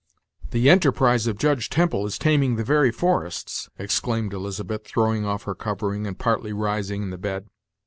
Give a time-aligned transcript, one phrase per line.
[0.49, 5.53] "The enterprise of Judge Temple is taming the very forests!" exclaimed Elizabeth, throwing off the
[5.53, 7.49] covering, and partly rising in the bed.